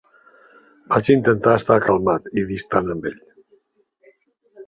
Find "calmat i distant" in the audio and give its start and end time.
1.83-2.89